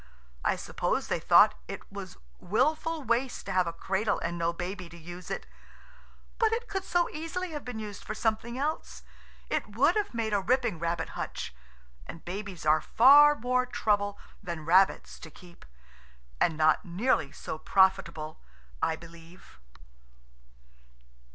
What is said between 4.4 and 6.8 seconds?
baby to use it. But it